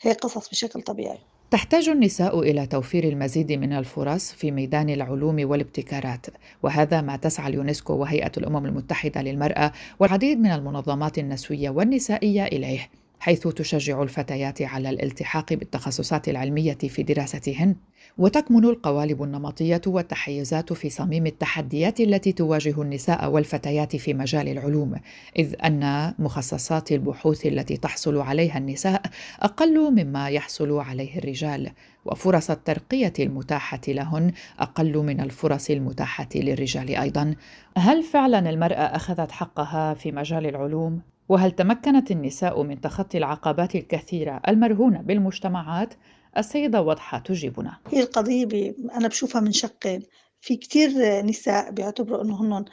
هيك 0.00 0.20
قصص 0.20 0.48
بشكل 0.48 0.82
طبيعي. 0.82 1.31
تحتاج 1.52 1.88
النساء 1.88 2.40
إلى 2.40 2.66
توفير 2.66 3.04
المزيد 3.04 3.52
من 3.52 3.72
الفرص 3.72 4.32
في 4.32 4.50
ميدان 4.50 4.90
العلوم 4.90 5.50
والابتكارات 5.50 6.26
وهذا 6.62 7.00
ما 7.00 7.16
تسعى 7.16 7.48
اليونسكو 7.48 7.92
وهيئة 7.92 8.32
الأمم 8.36 8.66
المتحدة 8.66 9.22
للمرأة 9.22 9.72
والعديد 9.98 10.38
من 10.38 10.50
المنظمات 10.50 11.18
النسوية 11.18 11.70
والنسائية 11.70 12.44
إليه 12.44 12.88
حيث 13.20 13.48
تشجع 13.48 14.02
الفتيات 14.02 14.62
على 14.62 14.90
الالتحاق 14.90 15.52
بالتخصصات 15.52 16.28
العلمية 16.28 16.78
في 16.88 17.02
دراستهن. 17.02 17.76
وتكمن 18.18 18.64
القوالب 18.64 19.22
النمطية 19.22 19.80
والتحيزات 19.86 20.72
في 20.72 20.90
صميم 20.90 21.26
التحديات 21.26 22.00
التي 22.00 22.32
تواجه 22.32 22.82
النساء 22.82 23.30
والفتيات 23.30 23.96
في 23.96 24.14
مجال 24.14 24.48
العلوم 24.48 24.94
إذ 25.38 25.54
أن 25.64 26.14
مخصصات 26.18 26.92
البحوث 26.92 27.46
التي 27.46 27.76
تحصل 27.76 28.18
عليها 28.18 28.58
النساء 28.58 29.02
أقل 29.40 29.90
مما 29.90 30.28
يحصل 30.28 30.78
عليه 30.78 31.18
الرجال 31.18 31.70
وفرص 32.04 32.50
الترقية 32.50 33.12
المتاحة 33.18 33.80
لهن 33.88 34.32
أقل 34.58 34.98
من 34.98 35.20
الفرص 35.20 35.70
المتاحة 35.70 36.28
للرجال 36.34 36.96
أيضا. 36.96 37.34
هل 37.76 38.02
فعلا 38.02 38.50
المرأة 38.50 38.96
أخذت 38.96 39.30
حقها 39.30 39.94
في 39.94 40.12
مجال 40.12 40.46
العلوم؟ 40.46 41.00
وهل 41.28 41.50
تمكنت 41.50 42.10
النساء 42.10 42.62
من 42.62 42.80
تخطي 42.80 43.18
العقبات 43.18 43.74
الكثيرة 43.74 44.40
المرهونة 44.48 45.02
بالمجتمعات؟ 45.02 45.94
السيدة 46.38 46.82
وضحى 46.82 47.20
تجيبنا. 47.20 47.78
هي 47.88 48.02
القضية 48.02 48.46
ب... 48.46 48.74
أنا 48.94 49.08
بشوفها 49.08 49.40
من 49.40 49.52
شقين. 49.52 50.02
في 50.40 50.56
كتير 50.56 50.90
نساء 51.22 51.70
بيعتبروا 51.70 52.24
إنه 52.24 52.42
هن 52.42 52.64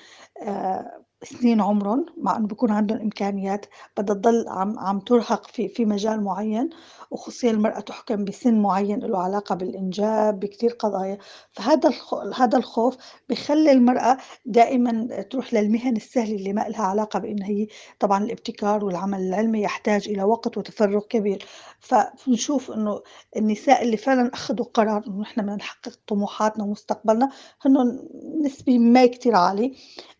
آه 0.47 1.05
سنين 1.23 1.61
عمرهم 1.61 2.05
مع 2.17 2.37
إنه 2.37 2.47
بكون 2.47 2.71
عندهم 2.71 2.99
إمكانيات 2.99 3.65
بدها 3.97 4.15
تضل 4.15 4.45
عم 4.47 4.79
عم 4.79 4.99
ترهق 4.99 5.47
في 5.47 5.67
في 5.67 5.85
مجال 5.85 6.23
معين 6.23 6.69
وخصوصيا 7.11 7.51
المرأة 7.51 7.79
تحكم 7.79 8.25
بسن 8.25 8.61
معين 8.61 8.99
له 8.99 9.19
علاقة 9.19 9.55
بالإنجاب 9.55 10.39
بكثير 10.39 10.71
قضايا. 10.71 11.17
فهذا 11.51 11.91
هذا 12.35 12.57
الخوف 12.57 12.97
بخلي 13.29 13.71
المرأة 13.71 14.17
دائما 14.45 15.21
تروح 15.21 15.53
للمهن 15.53 15.95
السهلة 15.95 16.35
اللي 16.35 16.53
ما 16.53 16.61
لها 16.61 16.83
علاقة 16.83 17.19
بان 17.19 17.43
هي 17.43 17.67
طبعا 17.99 18.23
الابتكار 18.23 18.85
والعمل 18.85 19.19
العلمي 19.19 19.61
يحتاج 19.61 20.09
إلى 20.09 20.23
وقت 20.23 20.57
وتفرغ 20.57 20.99
كبير. 20.99 21.45
فبنشوف 21.79 22.71
إنه 22.71 23.01
النساء 23.37 23.83
اللي 23.83 23.97
فعلا 23.97 24.31
أخذوا 24.33 24.65
قرار 24.73 25.03
إنه 25.07 25.21
نحن 25.21 25.41
بدنا 25.41 25.55
نحقق 25.55 25.99
طموحاتنا 26.07 26.63
ومستقبلنا 26.63 27.31
هن 27.61 27.99
نسبة 28.45 28.77
ما 28.79 29.05
كثير 29.05 29.35
عالي 29.35 29.73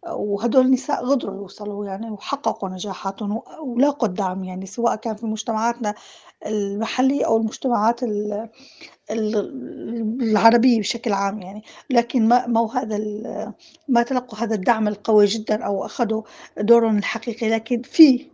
وهدول 0.07 0.65
النساء 0.65 0.88
قدروا 0.96 1.36
يوصلوا 1.36 1.86
يعني 1.86 2.12
وحققوا 2.12 2.69
نجاحاتهم 2.69 3.41
ولاقوا 3.62 4.08
الدعم 4.08 4.43
يعني 4.43 4.65
سواء 4.65 4.96
كان 4.96 5.15
في 5.15 5.25
مجتمعاتنا 5.25 5.96
المحلية 6.46 7.25
أو 7.25 7.38
المجتمعات 7.38 8.00
العربية 10.22 10.79
بشكل 10.79 11.13
عام 11.13 11.41
يعني. 11.41 11.63
لكن 11.89 12.27
ما 12.27 12.48
ما 12.48 12.69
هذا 12.75 12.98
ما 13.88 14.03
تلقوا 14.03 14.39
هذا 14.39 14.55
الدعم 14.55 14.88
القوي 14.88 15.25
جدا 15.25 15.63
أو 15.65 15.86
أخذوا 15.86 16.24
دورهم 16.58 16.98
الحقيقي. 16.98 17.50
لكن 17.50 17.81
في 17.81 18.27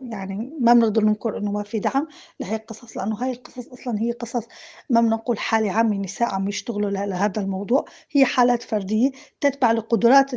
يعني 0.00 0.52
ما 0.60 0.72
بنقدر 0.74 1.04
ننكر 1.04 1.38
إنه 1.38 1.52
ما 1.52 1.62
في 1.62 1.78
دعم 1.78 2.08
لهي 2.40 2.56
القصص 2.56 2.96
لأنه 2.96 3.16
هاي 3.16 3.32
القصص 3.32 3.68
أصلا 3.68 4.00
هي 4.00 4.12
قصص 4.12 4.44
ما 4.90 5.00
بنقول 5.00 5.38
حالة 5.38 5.72
عامة 5.72 5.96
نساء 5.98 6.34
عم 6.34 6.48
يشتغلوا 6.48 6.90
لهذا 6.90 7.42
الموضوع. 7.42 7.84
هي 8.10 8.24
حالات 8.24 8.62
فردية 8.62 9.10
تتبع 9.40 9.72
لقدرات 9.72 10.30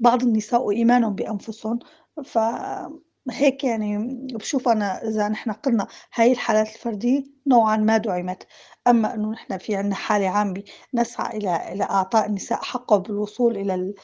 بعض 0.00 0.22
النساء 0.22 0.62
وإيمانهم 0.62 1.14
بأنفسهم. 1.14 1.78
فهيك 2.24 3.64
يعني 3.64 3.98
بشوف 4.34 4.68
أنا 4.68 5.08
إذا 5.08 5.28
نحن 5.28 5.52
قلنا 5.52 5.86
هاي 6.14 6.32
الحالات 6.32 6.68
الفردية 6.68 7.24
نوعا 7.46 7.76
ما 7.76 7.96
دعمت. 7.96 8.46
أما 8.86 9.14
إنه 9.14 9.30
نحن 9.30 9.58
في 9.58 9.76
عندنا 9.76 9.94
حالة 9.94 10.28
عامة 10.28 10.62
نسعى 10.94 11.36
إلى 11.38 11.72
إلى 11.72 11.84
إعطاء 11.84 12.26
النساء 12.26 12.58
حقه 12.62 12.96
بالوصول 12.96 13.56
إلى 13.56 13.94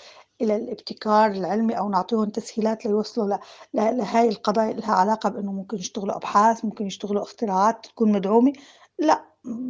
إلى 0.40 0.56
الابتكار 0.56 1.30
العلمي 1.30 1.78
أو 1.78 1.88
نعطيهم 1.88 2.24
تسهيلات 2.30 2.86
ليوصلوا 2.86 3.38
لهاي 3.74 4.28
القضايا 4.28 4.72
لها 4.72 4.92
علاقة 4.92 5.28
بإنه 5.28 5.52
ممكن 5.52 5.76
يشتغلوا 5.78 6.16
أبحاث 6.16 6.64
ممكن 6.64 6.86
يشتغلوا 6.86 7.22
اختراعات 7.22 7.86
تكون 7.86 8.12
مدعومة. 8.12 8.52
لا 8.98 9.24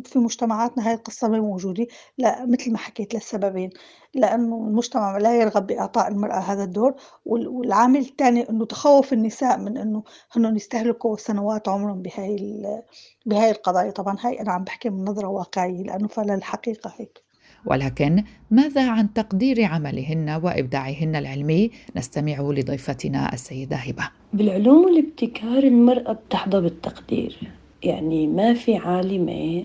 في 0.05 0.19
مجتمعاتنا 0.19 0.89
هاي 0.89 0.95
القصة 0.95 1.29
ما 1.29 1.41
موجودة. 1.41 1.87
لا 2.19 2.47
مثل 2.47 2.73
ما 2.73 2.79
حكيت 2.79 3.15
للسببين. 3.15 3.71
لأنه 4.15 4.57
المجتمع 4.57 5.19
لا 5.19 5.37
يرغب 5.41 5.67
بإعطاء 5.67 6.09
المرأة 6.09 6.39
هذا 6.39 6.65
الدور 6.65 6.95
والعامل 7.27 8.01
الثاني 8.01 8.51
أنه 8.51 8.65
تخوف 8.67 9.13
النساء 9.13 9.59
من 9.59 9.77
أنه 9.79 10.03
هنن 10.33 10.57
يستهلكوا 10.57 11.17
سنوات 11.17 11.69
عمرهم 11.69 12.03
بهاي 12.03 12.37
بهاي 13.27 13.51
القضايا. 13.51 13.91
طبعا 13.91 14.17
هاي 14.21 14.41
أنا 14.41 14.53
عم 14.53 14.65
بحكي 14.65 14.91
من 14.91 15.05
نظرة 15.05 15.29
واقعية 15.29 15.83
لأنه 15.83 16.09
فعلا 16.09 16.35
الحقيقة 16.35 16.93
هيك. 16.99 17.28
ولكن 17.67 18.25
ماذا 18.51 18.91
عن 18.91 19.13
تقدير 19.13 19.65
عملهن 19.65 20.41
وإبداعهن 20.43 21.17
العلمي؟ 21.17 21.71
نستمع 21.97 22.41
لضيفتنا 22.41 23.33
السيدة 23.33 23.77
هبة. 23.77 24.09
بالعلوم 24.33 24.85
والابتكار 24.85 25.59
المرأة 25.59 26.13
بتحظى 26.13 26.61
بالتقدير. 26.61 27.37
يعني 27.83 28.27
ما 28.27 28.55
في 28.55 28.77
عالمة 28.77 29.65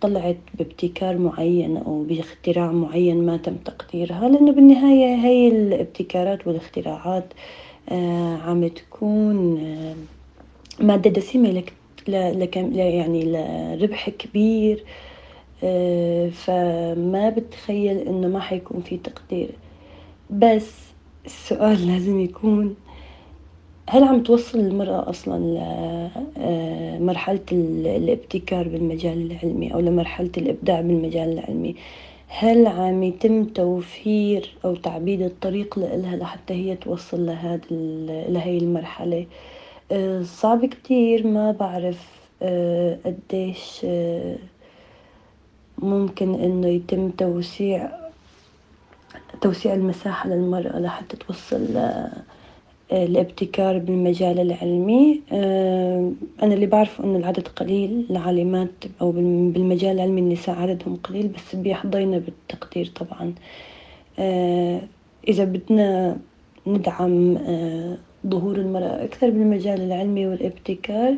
طلعت 0.00 0.36
بابتكار 0.58 1.18
معين 1.18 1.76
أو 1.76 2.02
باختراع 2.02 2.72
معين 2.72 3.26
ما 3.26 3.36
تم 3.36 3.54
تقديرها 3.56 4.28
لأنه 4.28 4.52
بالنهاية 4.52 5.14
هاي 5.14 5.48
الابتكارات 5.48 6.46
والاختراعات 6.46 7.24
آه 7.88 8.36
عم 8.36 8.68
تكون 8.68 9.58
آه 9.58 9.94
مادة 10.84 11.10
دسمة 11.10 11.50
لك 12.08 12.56
يعني 12.76 13.24
لربح 13.24 14.10
كبير 14.10 14.84
فما 16.30 17.30
بتخيل 17.36 17.98
إنه 17.98 18.28
ما 18.28 18.40
حيكون 18.40 18.80
في 18.80 18.96
تقدير. 18.96 19.50
بس 20.30 20.70
السؤال 21.26 21.86
لازم 21.92 22.20
يكون 22.20 22.74
هل 23.88 24.04
عم 24.04 24.22
توصل 24.22 24.58
المرأة 24.58 25.10
أصلا 25.10 25.38
لمرحلة 26.36 27.40
آه، 27.52 27.96
الابتكار 27.96 28.68
بالمجال 28.68 29.30
العلمي 29.30 29.74
أو 29.74 29.80
لمرحلة 29.80 30.30
الإبداع 30.36 30.80
بالمجال 30.80 31.32
العلمي؟ 31.32 31.76
هل 32.28 32.66
عم 32.66 33.02
يتم 33.02 33.44
توفير 33.44 34.54
أو 34.64 34.74
تعبيد 34.74 35.22
الطريق 35.22 35.78
لها 35.78 36.16
لحتى 36.16 36.54
هي 36.54 36.76
توصل 36.76 37.26
لهذا 37.26 37.60
لهي 38.28 38.58
المرحلة؟ 38.58 39.26
آه، 39.92 40.22
صعب 40.22 40.66
كتير 40.66 41.26
ما 41.26 41.52
بعرف 41.52 42.24
قديش 43.04 43.86
ممكن 45.78 46.34
إنه 46.34 46.68
يتم 46.68 47.10
توسيع 47.10 47.90
توسيع 49.40 49.74
المساحة 49.74 50.28
للمرأة 50.28 50.78
لحتى 50.78 51.16
توصل 51.16 51.66
الابتكار 52.92 53.78
بالمجال 53.78 54.40
العلمي. 54.40 55.20
آه، 55.32 56.12
أنا 56.42 56.54
اللي 56.54 56.66
بعرفه 56.66 57.04
أنه 57.04 57.18
العدد 57.18 57.48
قليل 57.48 58.06
العالمات 58.10 58.84
أو 59.00 59.12
بالمجال 59.12 59.96
العلمي 59.96 60.20
النساء 60.20 60.56
عددهم 60.56 60.96
قليل 60.96 61.28
بس 61.28 61.56
بيحظينا 61.56 62.18
بالتقدير 62.18 62.86
طبعا. 62.86 63.34
آه، 64.18 64.80
إذا 65.28 65.44
بدنا 65.44 66.18
ندعم 66.66 67.36
آه، 67.36 67.96
ظهور 68.26 68.56
المرأة 68.56 69.04
أكثر 69.04 69.30
بالمجال 69.30 69.80
العلمي 69.80 70.26
والابتكار 70.26 71.14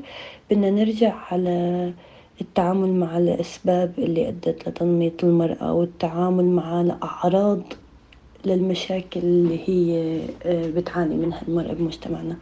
بدنا 0.51 0.71
نرجع 0.71 1.15
على 1.15 1.93
التعامل 2.41 2.93
مع 2.93 3.19
الأسباب 3.19 3.93
اللي 3.99 4.29
أدت 4.29 4.69
لتنميط 4.69 5.25
المرأة 5.25 5.73
والتعامل 5.73 6.45
مع 6.45 6.81
الأعراض 6.81 7.61
للمشاكل 8.45 9.21
اللي 9.21 9.61
هي 9.69 10.21
آه، 10.45 10.71
بتعاني 10.71 11.15
منها 11.15 11.43
المرأة 11.49 11.73
بمجتمعنا. 11.73 12.37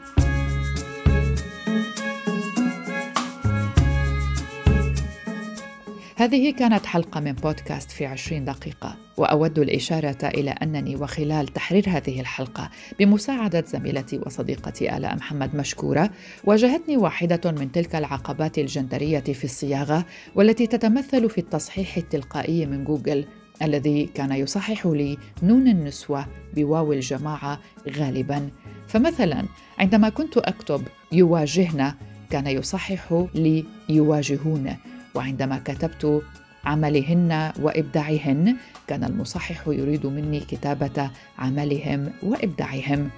هذه 6.24 6.50
كانت 6.50 6.86
حلقة 6.86 7.20
من 7.20 7.32
بودكاست 7.32 7.90
في 7.90 8.06
عشرين 8.06 8.44
دقيقة 8.44 8.96
وأود 9.16 9.58
الإشارة 9.58 10.18
إلى 10.24 10.50
أنني 10.50 10.96
وخلال 10.96 11.48
تحرير 11.48 11.84
هذه 11.88 12.20
الحلقة 12.20 12.70
بمساعدة 12.98 13.64
زميلتي 13.66 14.20
وصديقتي 14.26 14.96
آلاء 14.96 15.16
محمد 15.16 15.56
مشكورة 15.56 16.10
واجهتني 16.44 16.96
واحدة 16.96 17.50
من 17.50 17.72
تلك 17.72 17.94
العقبات 17.94 18.58
الجندرية 18.58 19.20
في 19.20 19.44
الصياغة 19.44 20.04
والتي 20.34 20.66
تتمثل 20.66 21.30
في 21.30 21.38
التصحيح 21.38 21.96
التلقائي 21.96 22.66
من 22.66 22.84
جوجل 22.84 23.24
الذي 23.62 24.06
كان 24.06 24.32
يصحح 24.32 24.86
لي 24.86 25.18
نون 25.42 25.68
النسوة 25.68 26.26
بواو 26.54 26.92
الجماعة 26.92 27.60
غالبا. 27.98 28.50
فمثلا 28.86 29.44
عندما 29.78 30.08
كنت 30.08 30.38
أكتب 30.38 30.82
يواجهن 31.12 31.92
كان 32.30 32.46
يصحح 32.46 33.26
لي 33.34 33.64
يواجهون 33.88 34.76
وعندما 35.14 35.58
كتبت 35.64 36.22
عملهن 36.64 37.52
وإبداعهن 37.60 38.56
كان 38.86 39.04
المصحح 39.04 39.68
يريد 39.68 40.06
مني 40.06 40.40
كتابة 40.40 41.10
عملهم 41.38 42.12
وإبداعهم. 42.22 43.10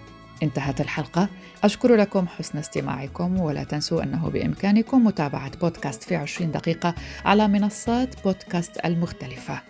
انتهت 0.42 0.80
الحلقة. 0.80 1.28
أشكر 1.64 1.94
لكم 1.94 2.26
حسن 2.26 2.58
استماعكم 2.58 3.40
ولا 3.40 3.64
تنسوا 3.64 4.02
أنه 4.02 4.28
بإمكانكم 4.28 5.04
متابعة 5.04 5.58
بودكاست 5.58 6.02
في 6.02 6.16
20 6.16 6.50
دقيقة 6.50 6.94
على 7.24 7.48
منصات 7.48 8.22
بودكاست 8.24 8.84
المختلفة. 8.84 9.60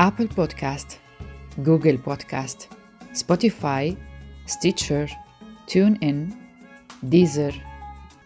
Apple 0.00 0.26
Podcasts 0.26 0.98
Google 1.58 1.96
Podcasts 1.96 2.68
Spotify 3.12 3.96
Stitcher 4.46 5.10
TuneIn 5.68 6.28
Deezer 7.02 7.54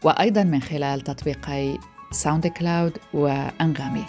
وأيضا 0.03 0.43
من 0.43 0.63
خلال 0.63 1.01
تطبيقي 1.01 1.79
SoundCloud 2.15 2.99
وأنغامي. 3.13 4.05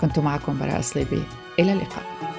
كنت 0.00 0.18
معكم 0.18 0.58
براء 0.58 0.80
صليبي. 0.80 1.22
إلى 1.58 1.72
اللقاء. 1.72 2.35